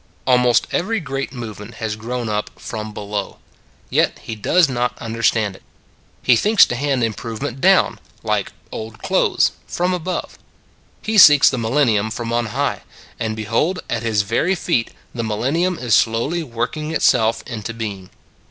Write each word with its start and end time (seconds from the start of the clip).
Almost 0.25 0.65
every 0.71 0.99
great 0.99 1.31
movement 1.31 1.75
has 1.75 1.95
grown 1.95 2.27
up 2.27 2.49
from 2.55 2.91
below. 2.91 3.37
Yet 3.91 4.17
he 4.23 4.33
does 4.33 4.67
not 4.67 4.97
understand 4.97 5.55
it. 5.55 5.61
He 6.23 6.35
thinks 6.35 6.65
to 6.65 6.75
hand 6.75 7.03
im 7.03 7.13
provement 7.13 7.61
down, 7.61 7.99
like 8.23 8.51
old 8.71 9.03
clothes, 9.03 9.51
from 9.67 9.93
above. 9.93 10.39
He 11.03 11.19
seeks 11.19 11.51
the 11.51 11.59
millennium 11.59 12.09
from 12.09 12.33
on 12.33 12.47
high: 12.47 12.81
and 13.19 13.35
behold, 13.35 13.81
at 13.91 14.01
his 14.01 14.23
very 14.23 14.55
feet, 14.55 14.89
the 15.13 15.23
millennium 15.23 15.77
is 15.77 15.93
slowly 15.93 16.41
working 16.41 16.89
itself 16.89 17.43
into 17.45 17.71
being. 17.71 18.09